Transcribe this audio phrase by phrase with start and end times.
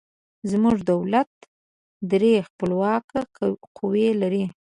[0.51, 1.31] زموږ دولت
[2.11, 3.19] درې خپلواکه
[3.77, 4.45] قوې لري.